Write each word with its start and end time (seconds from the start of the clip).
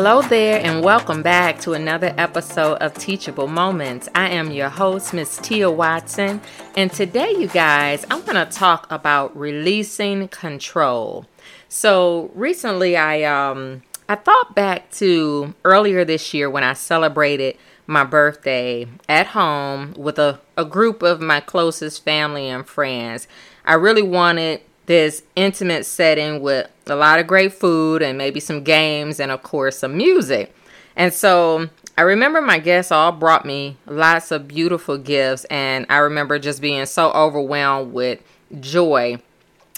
Hello 0.00 0.22
there, 0.22 0.60
and 0.64 0.84
welcome 0.84 1.24
back 1.24 1.58
to 1.62 1.72
another 1.72 2.14
episode 2.16 2.74
of 2.74 2.94
Teachable 2.94 3.48
Moments. 3.48 4.08
I 4.14 4.28
am 4.28 4.52
your 4.52 4.68
host, 4.68 5.12
Miss 5.12 5.38
Tia 5.38 5.72
Watson, 5.72 6.40
and 6.76 6.92
today, 6.92 7.32
you 7.32 7.48
guys, 7.48 8.06
I'm 8.08 8.22
going 8.22 8.36
to 8.36 8.44
talk 8.46 8.86
about 8.92 9.36
releasing 9.36 10.28
control. 10.28 11.26
So, 11.68 12.30
recently, 12.36 12.96
I 12.96 13.24
um 13.24 13.82
I 14.08 14.14
thought 14.14 14.54
back 14.54 14.88
to 14.92 15.52
earlier 15.64 16.04
this 16.04 16.32
year 16.32 16.48
when 16.48 16.62
I 16.62 16.74
celebrated 16.74 17.58
my 17.88 18.04
birthday 18.04 18.86
at 19.08 19.26
home 19.26 19.94
with 19.96 20.20
a, 20.20 20.38
a 20.56 20.64
group 20.64 21.02
of 21.02 21.20
my 21.20 21.40
closest 21.40 22.04
family 22.04 22.48
and 22.48 22.64
friends. 22.64 23.26
I 23.64 23.74
really 23.74 24.02
wanted 24.02 24.60
this 24.88 25.22
intimate 25.36 25.84
setting 25.84 26.40
with 26.40 26.66
a 26.86 26.96
lot 26.96 27.20
of 27.20 27.26
great 27.26 27.52
food 27.52 28.00
and 28.00 28.16
maybe 28.16 28.40
some 28.40 28.64
games 28.64 29.20
and 29.20 29.30
of 29.30 29.42
course 29.42 29.78
some 29.78 29.96
music. 29.96 30.54
And 30.96 31.12
so 31.12 31.68
I 31.98 32.02
remember 32.02 32.40
my 32.40 32.58
guests 32.58 32.90
all 32.90 33.12
brought 33.12 33.44
me 33.44 33.76
lots 33.84 34.30
of 34.30 34.48
beautiful 34.48 34.96
gifts 34.96 35.44
and 35.44 35.84
I 35.90 35.98
remember 35.98 36.38
just 36.38 36.62
being 36.62 36.86
so 36.86 37.12
overwhelmed 37.12 37.92
with 37.92 38.22
joy 38.60 39.20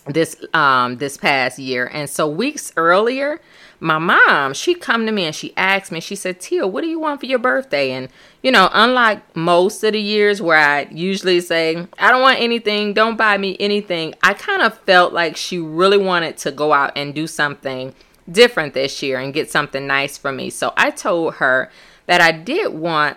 this 0.06 0.36
um 0.54 0.98
this 0.98 1.16
past 1.16 1.58
year. 1.58 1.90
And 1.92 2.08
so 2.08 2.28
weeks 2.28 2.72
earlier, 2.76 3.40
my 3.80 3.98
mom, 3.98 4.52
she 4.52 4.74
come 4.74 5.06
to 5.06 5.12
me 5.12 5.24
and 5.24 5.34
she 5.34 5.54
asked 5.56 5.90
me, 5.90 6.00
she 6.00 6.14
said, 6.14 6.38
Tia, 6.38 6.66
what 6.66 6.82
do 6.82 6.86
you 6.86 7.00
want 7.00 7.20
for 7.20 7.26
your 7.26 7.38
birthday? 7.38 7.92
And, 7.92 8.08
you 8.42 8.52
know, 8.52 8.68
unlike 8.72 9.34
most 9.34 9.82
of 9.82 9.94
the 9.94 10.00
years 10.00 10.42
where 10.42 10.58
I 10.58 10.82
usually 10.90 11.40
say, 11.40 11.86
I 11.98 12.10
don't 12.10 12.20
want 12.20 12.40
anything, 12.40 12.92
don't 12.92 13.16
buy 13.16 13.38
me 13.38 13.56
anything, 13.58 14.14
I 14.22 14.34
kind 14.34 14.60
of 14.60 14.78
felt 14.80 15.14
like 15.14 15.36
she 15.36 15.58
really 15.58 15.98
wanted 15.98 16.36
to 16.38 16.52
go 16.52 16.74
out 16.74 16.92
and 16.94 17.14
do 17.14 17.26
something 17.26 17.94
different 18.30 18.74
this 18.74 19.02
year 19.02 19.18
and 19.18 19.32
get 19.32 19.50
something 19.50 19.86
nice 19.86 20.18
for 20.18 20.30
me. 20.30 20.50
So 20.50 20.74
I 20.76 20.90
told 20.90 21.34
her 21.36 21.70
that 22.06 22.20
I 22.20 22.32
did 22.32 22.74
want 22.74 23.16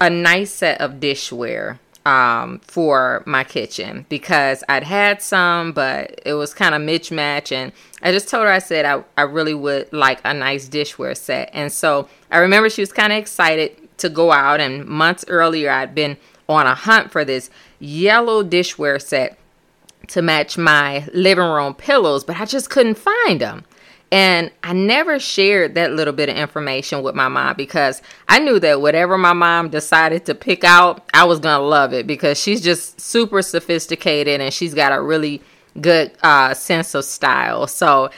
a 0.00 0.08
nice 0.08 0.50
set 0.50 0.80
of 0.80 0.94
dishware 0.94 1.78
um, 2.06 2.60
for 2.60 3.22
my 3.26 3.44
kitchen 3.44 4.06
because 4.08 4.64
I'd 4.68 4.84
had 4.84 5.22
some, 5.22 5.72
but 5.72 6.20
it 6.24 6.34
was 6.34 6.54
kind 6.54 6.74
of 6.74 6.82
mismatch. 6.82 7.52
And 7.52 7.72
I 8.02 8.12
just 8.12 8.28
told 8.28 8.44
her, 8.44 8.50
I 8.50 8.58
said, 8.58 8.84
I, 8.84 9.04
I 9.16 9.22
really 9.22 9.54
would 9.54 9.92
like 9.92 10.20
a 10.24 10.32
nice 10.32 10.68
dishware 10.68 11.16
set. 11.16 11.50
And 11.52 11.72
so 11.72 12.08
I 12.30 12.38
remember 12.38 12.70
she 12.70 12.82
was 12.82 12.92
kind 12.92 13.12
of 13.12 13.18
excited 13.18 13.76
to 13.98 14.08
go 14.08 14.32
out. 14.32 14.60
And 14.60 14.86
months 14.86 15.24
earlier, 15.28 15.70
I'd 15.70 15.94
been 15.94 16.16
on 16.48 16.66
a 16.66 16.74
hunt 16.74 17.12
for 17.12 17.24
this 17.24 17.50
yellow 17.78 18.42
dishware 18.42 19.00
set 19.00 19.38
to 20.08 20.22
match 20.22 20.58
my 20.58 21.06
living 21.12 21.44
room 21.44 21.74
pillows, 21.74 22.24
but 22.24 22.40
I 22.40 22.44
just 22.44 22.70
couldn't 22.70 22.96
find 22.96 23.40
them. 23.40 23.64
And 24.12 24.50
I 24.64 24.72
never 24.72 25.20
shared 25.20 25.74
that 25.76 25.92
little 25.92 26.12
bit 26.12 26.28
of 26.28 26.36
information 26.36 27.02
with 27.02 27.14
my 27.14 27.28
mom 27.28 27.54
because 27.56 28.02
I 28.28 28.40
knew 28.40 28.58
that 28.58 28.80
whatever 28.80 29.16
my 29.16 29.32
mom 29.32 29.68
decided 29.68 30.26
to 30.26 30.34
pick 30.34 30.64
out, 30.64 31.08
I 31.14 31.24
was 31.24 31.38
going 31.38 31.60
to 31.60 31.64
love 31.64 31.92
it 31.92 32.08
because 32.08 32.40
she's 32.40 32.60
just 32.60 33.00
super 33.00 33.40
sophisticated 33.40 34.40
and 34.40 34.52
she's 34.52 34.74
got 34.74 34.92
a 34.92 35.00
really 35.00 35.42
good 35.80 36.12
uh, 36.22 36.54
sense 36.54 36.94
of 36.94 37.04
style. 37.04 37.68
So 37.68 38.10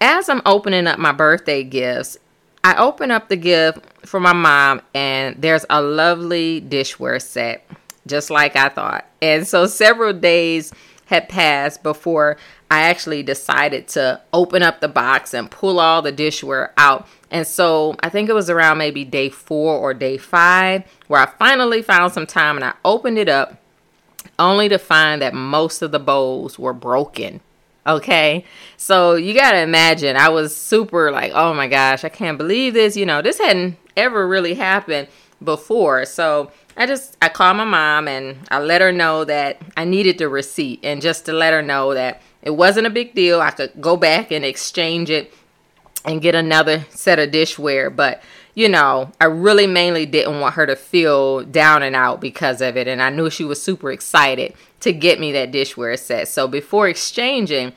as 0.00 0.28
I'm 0.28 0.42
opening 0.44 0.88
up 0.88 0.98
my 0.98 1.12
birthday 1.12 1.62
gifts, 1.62 2.18
I 2.64 2.76
open 2.76 3.12
up 3.12 3.28
the 3.28 3.36
gift 3.36 3.80
for 4.04 4.18
my 4.18 4.32
mom 4.32 4.82
and 4.94 5.40
there's 5.40 5.66
a 5.70 5.80
lovely 5.80 6.60
dishware 6.60 7.22
set, 7.22 7.64
just 8.08 8.28
like 8.28 8.56
I 8.56 8.68
thought. 8.68 9.06
And 9.20 9.46
so 9.46 9.66
several 9.66 10.12
days 10.12 10.72
had 11.12 11.28
passed 11.28 11.82
before 11.82 12.38
I 12.70 12.80
actually 12.80 13.22
decided 13.22 13.86
to 13.88 14.22
open 14.32 14.62
up 14.62 14.80
the 14.80 14.88
box 14.88 15.34
and 15.34 15.50
pull 15.50 15.78
all 15.78 16.00
the 16.00 16.10
dishware 16.10 16.70
out. 16.78 17.06
And 17.30 17.46
so 17.46 17.96
I 18.02 18.08
think 18.08 18.30
it 18.30 18.32
was 18.32 18.48
around 18.48 18.78
maybe 18.78 19.04
day 19.04 19.28
four 19.28 19.76
or 19.76 19.92
day 19.92 20.16
five 20.16 20.84
where 21.08 21.20
I 21.20 21.26
finally 21.26 21.82
found 21.82 22.14
some 22.14 22.26
time 22.26 22.56
and 22.56 22.64
I 22.64 22.72
opened 22.82 23.18
it 23.18 23.28
up 23.28 23.58
only 24.38 24.70
to 24.70 24.78
find 24.78 25.20
that 25.20 25.34
most 25.34 25.82
of 25.82 25.92
the 25.92 25.98
bowls 25.98 26.58
were 26.58 26.72
broken. 26.72 27.40
Okay. 27.86 28.46
So 28.78 29.16
you 29.16 29.34
got 29.34 29.52
to 29.52 29.58
imagine, 29.58 30.16
I 30.16 30.30
was 30.30 30.56
super 30.56 31.10
like, 31.10 31.32
oh 31.34 31.52
my 31.52 31.68
gosh, 31.68 32.04
I 32.04 32.08
can't 32.08 32.38
believe 32.38 32.72
this. 32.72 32.96
You 32.96 33.04
know, 33.04 33.20
this 33.20 33.38
hadn't 33.38 33.76
ever 33.98 34.26
really 34.26 34.54
happened 34.54 35.08
before. 35.44 36.04
So 36.04 36.50
I 36.76 36.86
just, 36.86 37.16
I 37.20 37.28
called 37.28 37.56
my 37.56 37.64
mom 37.64 38.08
and 38.08 38.38
I 38.50 38.60
let 38.60 38.80
her 38.80 38.92
know 38.92 39.24
that 39.24 39.60
I 39.76 39.84
needed 39.84 40.18
the 40.18 40.28
receipt 40.28 40.80
and 40.82 41.02
just 41.02 41.26
to 41.26 41.32
let 41.32 41.52
her 41.52 41.62
know 41.62 41.94
that 41.94 42.22
it 42.42 42.50
wasn't 42.50 42.86
a 42.86 42.90
big 42.90 43.14
deal. 43.14 43.40
I 43.40 43.50
could 43.50 43.72
go 43.80 43.96
back 43.96 44.30
and 44.30 44.44
exchange 44.44 45.10
it 45.10 45.32
and 46.04 46.22
get 46.22 46.34
another 46.34 46.84
set 46.90 47.18
of 47.18 47.30
dishware. 47.30 47.94
But, 47.94 48.22
you 48.54 48.68
know, 48.68 49.12
I 49.20 49.26
really 49.26 49.66
mainly 49.66 50.06
didn't 50.06 50.40
want 50.40 50.54
her 50.54 50.66
to 50.66 50.76
feel 50.76 51.44
down 51.44 51.82
and 51.82 51.94
out 51.94 52.20
because 52.20 52.60
of 52.60 52.76
it. 52.76 52.88
And 52.88 53.00
I 53.02 53.10
knew 53.10 53.30
she 53.30 53.44
was 53.44 53.62
super 53.62 53.92
excited 53.92 54.54
to 54.80 54.92
get 54.92 55.20
me 55.20 55.32
that 55.32 55.52
dishware 55.52 55.98
set. 55.98 56.28
So 56.28 56.48
before 56.48 56.88
exchanging, 56.88 57.72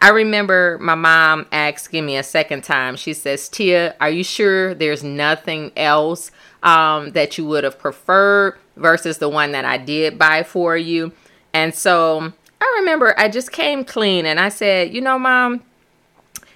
I 0.00 0.10
remember 0.10 0.78
my 0.80 0.94
mom 0.94 1.46
asking 1.50 2.06
me 2.06 2.16
a 2.16 2.22
second 2.22 2.62
time. 2.62 2.96
She 2.96 3.12
says, 3.12 3.48
Tia, 3.48 3.96
are 4.00 4.10
you 4.10 4.22
sure 4.22 4.74
there's 4.74 5.02
nothing 5.02 5.72
else 5.76 6.30
um, 6.62 7.12
that 7.12 7.36
you 7.36 7.46
would 7.46 7.64
have 7.64 7.78
preferred 7.78 8.56
versus 8.76 9.18
the 9.18 9.28
one 9.28 9.52
that 9.52 9.64
I 9.64 9.76
did 9.76 10.18
buy 10.18 10.44
for 10.44 10.76
you? 10.76 11.12
And 11.52 11.74
so 11.74 12.32
I 12.60 12.76
remember 12.78 13.18
I 13.18 13.28
just 13.28 13.50
came 13.50 13.84
clean 13.84 14.24
and 14.24 14.38
I 14.38 14.50
said, 14.50 14.94
you 14.94 15.00
know, 15.00 15.18
mom, 15.18 15.62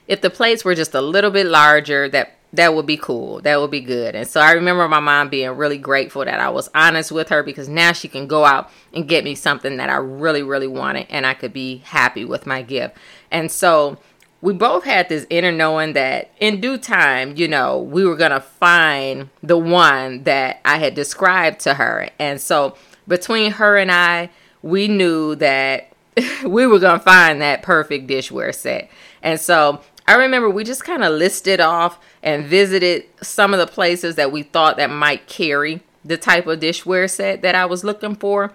if 0.06 0.20
the 0.20 0.30
plates 0.30 0.64
were 0.64 0.74
just 0.74 0.94
a 0.94 1.00
little 1.00 1.30
bit 1.30 1.46
larger, 1.46 2.08
that 2.10 2.36
that 2.52 2.74
would 2.74 2.86
be 2.86 2.98
cool. 2.98 3.40
That 3.40 3.60
would 3.60 3.70
be 3.70 3.80
good. 3.80 4.14
And 4.14 4.28
so 4.28 4.40
I 4.40 4.52
remember 4.52 4.86
my 4.86 5.00
mom 5.00 5.30
being 5.30 5.50
really 5.50 5.78
grateful 5.78 6.24
that 6.24 6.38
I 6.38 6.50
was 6.50 6.68
honest 6.74 7.10
with 7.10 7.30
her 7.30 7.42
because 7.42 7.68
now 7.68 7.92
she 7.92 8.08
can 8.08 8.26
go 8.26 8.44
out 8.44 8.70
and 8.92 9.08
get 9.08 9.24
me 9.24 9.34
something 9.34 9.78
that 9.78 9.88
I 9.88 9.96
really, 9.96 10.42
really 10.42 10.66
wanted 10.66 11.06
and 11.08 11.26
I 11.26 11.34
could 11.34 11.52
be 11.52 11.78
happy 11.78 12.24
with 12.24 12.46
my 12.46 12.60
gift. 12.62 12.96
And 13.30 13.50
so 13.50 13.98
we 14.42 14.52
both 14.52 14.84
had 14.84 15.08
this 15.08 15.26
inner 15.30 15.52
knowing 15.52 15.94
that 15.94 16.30
in 16.40 16.60
due 16.60 16.76
time, 16.76 17.36
you 17.36 17.48
know, 17.48 17.78
we 17.78 18.04
were 18.04 18.16
going 18.16 18.32
to 18.32 18.40
find 18.40 19.30
the 19.42 19.56
one 19.56 20.24
that 20.24 20.60
I 20.64 20.78
had 20.78 20.94
described 20.94 21.60
to 21.60 21.74
her. 21.74 22.10
And 22.18 22.40
so 22.40 22.76
between 23.08 23.52
her 23.52 23.78
and 23.78 23.90
I, 23.90 24.30
we 24.60 24.88
knew 24.88 25.36
that 25.36 25.92
we 26.44 26.66
were 26.66 26.78
going 26.78 26.98
to 26.98 27.04
find 27.04 27.40
that 27.40 27.62
perfect 27.62 28.08
dishware 28.08 28.54
set. 28.54 28.90
And 29.22 29.40
so 29.40 29.80
I 30.06 30.14
remember 30.14 30.50
we 30.50 30.64
just 30.64 30.84
kind 30.84 31.04
of 31.04 31.12
listed 31.12 31.60
off 31.60 31.98
and 32.22 32.46
visited 32.46 33.04
some 33.22 33.52
of 33.52 33.60
the 33.60 33.66
places 33.66 34.16
that 34.16 34.32
we 34.32 34.42
thought 34.42 34.76
that 34.76 34.90
might 34.90 35.26
carry 35.26 35.82
the 36.04 36.16
type 36.16 36.46
of 36.46 36.60
dishware 36.60 37.08
set 37.08 37.42
that 37.42 37.54
I 37.54 37.66
was 37.66 37.84
looking 37.84 38.16
for. 38.16 38.52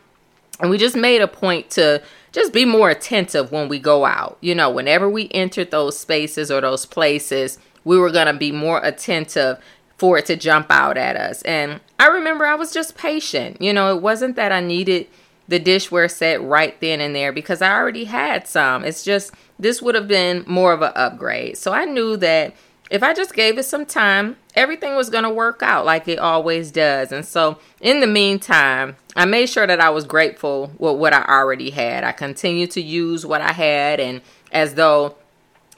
And 0.60 0.70
we 0.70 0.78
just 0.78 0.96
made 0.96 1.22
a 1.22 1.28
point 1.28 1.70
to 1.72 2.02
just 2.32 2.52
be 2.52 2.66
more 2.66 2.90
attentive 2.90 3.52
when 3.52 3.70
we 3.70 3.80
go 3.80 4.06
out. 4.06 4.38
You 4.42 4.56
know, 4.56 4.70
whenever 4.70 5.10
we 5.10 5.30
entered 5.32 5.72
those 5.72 5.98
spaces 5.98 6.52
or 6.52 6.62
those 6.62 6.86
places, 6.86 7.60
we 7.84 7.98
were 7.98 8.12
going 8.12 8.28
to 8.28 8.34
be 8.34 8.52
more 8.52 8.82
attentive 8.84 9.60
for 9.98 10.18
it 10.18 10.26
to 10.28 10.36
jump 10.36 10.68
out 10.70 10.98
at 10.98 11.16
us. 11.16 11.42
And 11.44 11.80
I 12.00 12.08
remember 12.08 12.46
I 12.46 12.56
was 12.56 12.74
just 12.74 12.98
patient. 12.98 13.62
You 13.62 13.74
know, 13.74 13.96
it 13.96 14.02
wasn't 14.02 14.36
that 14.36 14.52
I 14.52 14.60
needed 14.60 15.08
the 15.48 15.60
dishware 15.60 16.12
set 16.12 16.42
right 16.42 16.80
then 16.82 17.00
and 17.00 17.16
there 17.16 17.32
because 17.32 17.62
I 17.62 17.74
already 17.74 18.06
had 18.06 18.48
some. 18.48 18.84
It's 18.84 19.04
just 19.04 19.34
this 19.58 19.82
would 19.82 19.96
have 19.96 20.08
been 20.08 20.44
more 20.48 20.74
of 20.74 20.82
an 20.82 20.92
upgrade. 20.96 21.58
So 21.58 21.72
I 21.72 21.86
knew 21.86 22.18
that 22.18 22.56
if 22.90 23.04
I 23.04 23.14
just 23.14 23.34
gave 23.34 23.58
it 23.58 23.64
some 23.64 23.86
time, 23.86 24.38
everything 24.56 24.96
was 24.96 25.10
going 25.10 25.24
to 25.24 25.30
work 25.30 25.62
out 25.62 25.86
like 25.86 26.08
it 26.08 26.20
always 26.20 26.72
does. 26.72 27.12
And 27.12 27.26
so 27.26 27.60
in 27.82 28.00
the 28.00 28.08
meantime, 28.08 28.96
I 29.16 29.26
made 29.26 29.48
sure 29.48 29.68
that 29.68 29.82
I 29.82 29.90
was 29.90 30.06
grateful 30.06 30.72
with 30.78 30.98
what 30.98 31.14
I 31.14 31.24
already 31.26 31.70
had. 31.70 32.04
I 32.04 32.12
continued 32.12 32.72
to 32.72 32.82
use 32.82 33.26
what 33.26 33.42
I 33.42 33.52
had 33.52 34.00
and 34.00 34.22
as 34.52 34.76
though 34.76 35.16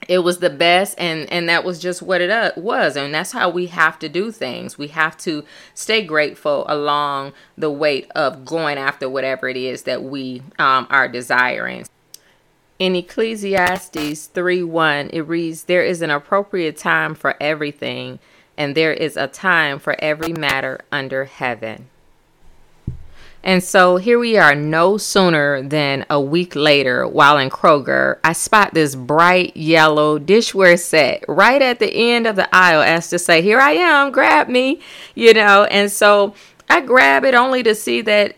it 0.10 0.24
was 0.24 0.40
the 0.40 0.50
best 0.50 0.96
and 0.98 1.32
and 1.32 1.48
that 1.48 1.64
was 1.64 1.80
just 1.80 2.02
what 2.02 2.20
it 2.20 2.32
uh, 2.32 2.52
was. 2.58 2.98
And 2.98 3.14
that's 3.14 3.32
how 3.32 3.48
we 3.48 3.68
have 3.68 4.00
to 4.00 4.10
do 4.10 4.32
things. 4.32 4.76
We 4.76 4.88
have 4.88 5.16
to 5.20 5.46
stay 5.76 6.04
grateful 6.04 6.66
along 6.68 7.34
the 7.56 7.70
way 7.70 8.06
of 8.16 8.44
going 8.44 8.80
after 8.80 9.08
whatever 9.08 9.48
it 9.48 9.56
is 9.56 9.84
that 9.84 10.04
we 10.04 10.42
um, 10.58 10.88
are 10.90 11.08
desiring. 11.08 11.86
In 12.80 12.96
ecclesiastes 12.96 14.26
3 14.26 14.64
1 14.64 15.12
it 15.14 15.22
reads 15.22 15.66
there 15.66 15.84
is 15.84 16.02
an 16.02 16.10
appropriate 16.10 16.78
time 16.78 17.14
for 17.14 17.36
everything 17.40 18.18
and 18.58 18.74
there 18.74 18.94
is 18.94 19.16
a 19.16 19.28
time 19.28 19.78
for 19.78 19.96
every 20.00 20.34
matter 20.34 20.82
under 20.92 21.26
heaven 21.26 21.88
and 23.44 23.64
so 23.64 23.98
here 23.98 24.20
we 24.20 24.38
are, 24.38 24.54
no 24.54 24.98
sooner 24.98 25.62
than 25.62 26.06
a 26.10 26.20
week 26.20 26.56
later, 26.56 27.08
while 27.08 27.38
in 27.38 27.50
Kroger, 27.50 28.20
I 28.24 28.34
spot 28.34 28.74
this 28.74 28.96
bright 28.96 29.56
yellow 29.56 30.20
dishware 30.20 30.80
set 30.80 31.24
right 31.28 31.62
at 31.62 31.80
the 31.80 31.94
end 31.94 32.28
of 32.28 32.36
the 32.36 32.54
aisle 32.54 32.82
as 32.82 33.10
to 33.10 33.20
say, 33.20 33.42
Here 33.42 33.60
I 33.60 33.72
am, 33.72 34.12
grab 34.12 34.50
me, 34.50 34.82
you 35.16 35.34
know. 35.34 35.64
And 35.66 35.90
so 35.90 36.34
I 36.70 36.82
grab 36.82 37.24
it 37.24 37.34
only 37.34 37.64
to 37.64 37.76
see 37.76 38.02
that 38.02 38.36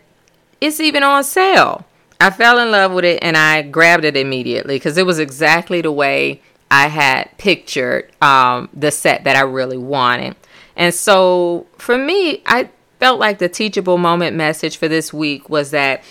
it's 0.60 0.78
even 0.78 1.02
on 1.02 1.24
sale. 1.24 1.84
I 2.20 2.30
fell 2.30 2.60
in 2.60 2.70
love 2.70 2.92
with 2.92 3.04
it 3.04 3.18
and 3.22 3.36
I 3.36 3.62
grabbed 3.62 4.04
it 4.04 4.16
immediately 4.16 4.76
because 4.76 4.96
it 4.96 5.04
was 5.04 5.18
exactly 5.18 5.80
the 5.80 5.90
way 5.90 6.40
I 6.70 6.86
had 6.86 7.36
pictured 7.36 8.12
um, 8.22 8.68
the 8.72 8.92
set 8.92 9.24
that 9.24 9.34
I 9.34 9.40
really 9.40 9.76
wanted. 9.76 10.36
And 10.76 10.94
so 10.94 11.66
for 11.76 11.98
me, 11.98 12.42
I 12.46 12.70
felt 13.02 13.18
like 13.18 13.38
the 13.38 13.48
teachable 13.48 13.98
moment 13.98 14.36
message 14.36 14.76
for 14.76 14.86
this 14.86 15.12
week 15.12 15.50
was 15.50 15.72
that 15.72 16.04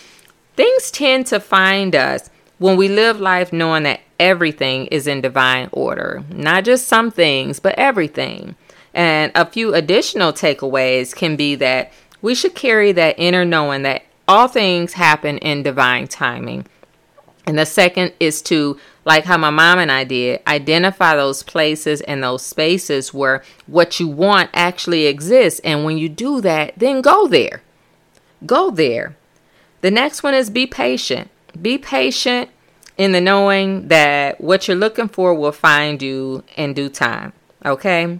things 0.57 0.91
tend 0.91 1.25
to 1.25 1.39
find 1.39 1.95
us 1.95 2.29
when 2.57 2.75
we 2.75 2.89
live 2.89 3.17
life 3.17 3.53
knowing 3.53 3.83
that 3.83 4.01
everything 4.19 4.87
is 4.87 5.07
in 5.07 5.21
divine 5.21 5.69
order, 5.71 6.21
not 6.29 6.65
just 6.65 6.89
some 6.89 7.09
things, 7.09 7.61
but 7.61 7.73
everything. 7.79 8.57
And 8.93 9.31
a 9.35 9.45
few 9.45 9.73
additional 9.73 10.33
takeaways 10.33 11.15
can 11.15 11.37
be 11.37 11.55
that 11.55 11.93
we 12.21 12.35
should 12.35 12.55
carry 12.55 12.91
that 12.91 13.15
inner 13.17 13.45
knowing 13.45 13.83
that 13.83 14.03
all 14.27 14.49
things 14.49 14.91
happen 14.91 15.37
in 15.37 15.63
divine 15.63 16.09
timing. 16.09 16.65
And 17.45 17.57
the 17.57 17.65
second 17.65 18.13
is 18.19 18.41
to, 18.43 18.77
like 19.03 19.25
how 19.25 19.37
my 19.37 19.49
mom 19.49 19.79
and 19.79 19.91
I 19.91 20.03
did, 20.03 20.41
identify 20.45 21.15
those 21.15 21.43
places 21.43 22.01
and 22.01 22.23
those 22.23 22.43
spaces 22.43 23.13
where 23.13 23.43
what 23.67 23.99
you 23.99 24.07
want 24.07 24.49
actually 24.53 25.07
exists. 25.07 25.59
And 25.63 25.83
when 25.83 25.97
you 25.97 26.07
do 26.07 26.41
that, 26.41 26.73
then 26.77 27.01
go 27.01 27.27
there. 27.27 27.61
Go 28.45 28.71
there. 28.71 29.15
The 29.81 29.91
next 29.91 30.23
one 30.23 30.33
is 30.33 30.49
be 30.49 30.67
patient. 30.67 31.29
Be 31.59 31.77
patient 31.77 32.49
in 32.97 33.11
the 33.11 33.21
knowing 33.21 33.87
that 33.87 34.39
what 34.39 34.67
you're 34.67 34.77
looking 34.77 35.07
for 35.07 35.33
will 35.33 35.51
find 35.51 36.01
you 36.01 36.43
in 36.55 36.73
due 36.73 36.89
time. 36.89 37.33
Okay? 37.65 38.19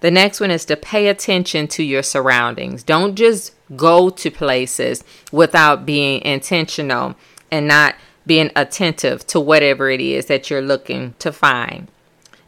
The 0.00 0.10
next 0.10 0.40
one 0.40 0.50
is 0.50 0.64
to 0.66 0.76
pay 0.76 1.08
attention 1.08 1.68
to 1.68 1.82
your 1.82 2.02
surroundings. 2.02 2.82
Don't 2.82 3.16
just 3.16 3.52
go 3.76 4.10
to 4.10 4.30
places 4.30 5.04
without 5.30 5.84
being 5.84 6.22
intentional 6.22 7.16
and 7.50 7.66
not 7.66 7.96
being 8.26 8.50
attentive 8.54 9.26
to 9.28 9.40
whatever 9.40 9.90
it 9.90 10.00
is 10.00 10.26
that 10.26 10.50
you're 10.50 10.62
looking 10.62 11.14
to 11.18 11.32
find. 11.32 11.88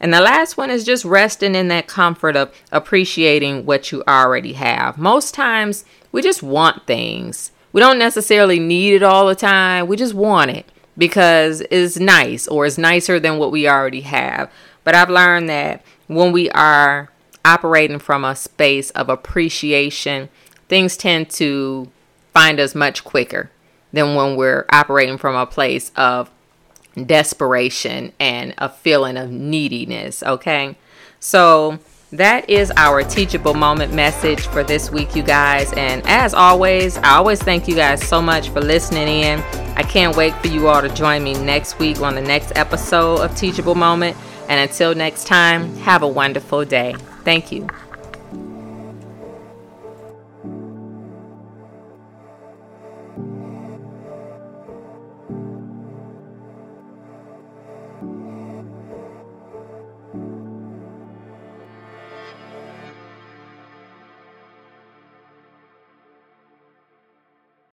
And 0.00 0.12
the 0.12 0.20
last 0.20 0.56
one 0.56 0.70
is 0.70 0.84
just 0.84 1.04
resting 1.04 1.54
in 1.54 1.68
that 1.68 1.86
comfort 1.86 2.34
of 2.34 2.52
appreciating 2.72 3.64
what 3.64 3.92
you 3.92 4.02
already 4.08 4.54
have. 4.54 4.98
Most 4.98 5.32
times 5.32 5.84
we 6.10 6.22
just 6.22 6.42
want 6.42 6.86
things. 6.86 7.52
We 7.72 7.80
don't 7.80 7.98
necessarily 7.98 8.58
need 8.58 8.94
it 8.94 9.02
all 9.02 9.26
the 9.26 9.36
time. 9.36 9.86
We 9.86 9.96
just 9.96 10.14
want 10.14 10.50
it 10.50 10.66
because 10.98 11.62
it's 11.70 11.98
nice 11.98 12.48
or 12.48 12.66
it's 12.66 12.78
nicer 12.78 13.20
than 13.20 13.38
what 13.38 13.52
we 13.52 13.68
already 13.68 14.02
have. 14.02 14.50
But 14.84 14.96
I've 14.96 15.08
learned 15.08 15.48
that 15.48 15.84
when 16.08 16.32
we 16.32 16.50
are 16.50 17.10
operating 17.44 18.00
from 18.00 18.24
a 18.24 18.34
space 18.34 18.90
of 18.90 19.08
appreciation, 19.08 20.28
things 20.68 20.96
tend 20.96 21.30
to 21.30 21.90
find 22.34 22.58
us 22.58 22.74
much 22.74 23.04
quicker 23.04 23.50
than 23.92 24.14
when 24.14 24.36
we're 24.36 24.66
operating 24.70 25.18
from 25.18 25.34
a 25.34 25.46
place 25.46 25.92
of 25.96 26.30
desperation 27.06 28.12
and 28.18 28.54
a 28.58 28.68
feeling 28.68 29.16
of 29.16 29.30
neediness. 29.30 30.22
Okay. 30.22 30.76
So 31.20 31.78
that 32.12 32.50
is 32.50 32.70
our 32.76 33.02
teachable 33.02 33.54
moment 33.54 33.94
message 33.94 34.40
for 34.48 34.62
this 34.62 34.90
week, 34.90 35.16
you 35.16 35.22
guys. 35.22 35.72
And 35.72 36.02
as 36.06 36.34
always, 36.34 36.98
I 36.98 37.14
always 37.14 37.42
thank 37.42 37.66
you 37.66 37.74
guys 37.74 38.06
so 38.06 38.20
much 38.20 38.50
for 38.50 38.60
listening 38.60 39.08
in. 39.08 39.40
I 39.76 39.82
can't 39.82 40.14
wait 40.16 40.34
for 40.36 40.48
you 40.48 40.68
all 40.68 40.82
to 40.82 40.90
join 40.90 41.24
me 41.24 41.32
next 41.34 41.78
week 41.78 42.00
on 42.00 42.14
the 42.14 42.20
next 42.20 42.52
episode 42.54 43.20
of 43.20 43.34
Teachable 43.34 43.74
Moment. 43.74 44.16
And 44.48 44.68
until 44.68 44.94
next 44.94 45.26
time, 45.26 45.74
have 45.76 46.02
a 46.02 46.08
wonderful 46.08 46.64
day. 46.64 46.94
Thank 47.24 47.50
you. 47.50 47.68